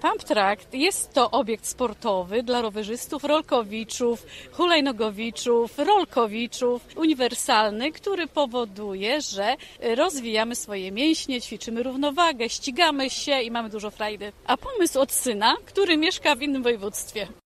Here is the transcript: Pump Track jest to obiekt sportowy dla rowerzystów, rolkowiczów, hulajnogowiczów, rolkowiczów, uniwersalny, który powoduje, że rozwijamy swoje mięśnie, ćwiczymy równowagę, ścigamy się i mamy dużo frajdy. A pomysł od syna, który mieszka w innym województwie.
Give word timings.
Pump 0.00 0.24
Track 0.24 0.74
jest 0.74 1.12
to 1.12 1.30
obiekt 1.30 1.66
sportowy 1.66 2.42
dla 2.42 2.62
rowerzystów, 2.62 3.24
rolkowiczów, 3.24 4.26
hulajnogowiczów, 4.52 5.78
rolkowiczów, 5.78 6.82
uniwersalny, 6.96 7.92
który 7.92 8.26
powoduje, 8.26 9.20
że 9.20 9.56
rozwijamy 9.96 10.56
swoje 10.56 10.92
mięśnie, 10.92 11.40
ćwiczymy 11.40 11.82
równowagę, 11.82 12.48
ścigamy 12.48 13.10
się 13.10 13.40
i 13.42 13.50
mamy 13.50 13.70
dużo 13.70 13.90
frajdy. 13.90 14.32
A 14.46 14.56
pomysł 14.56 15.00
od 15.00 15.12
syna, 15.12 15.56
który 15.66 15.96
mieszka 15.96 16.34
w 16.34 16.42
innym 16.42 16.62
województwie. 16.62 17.26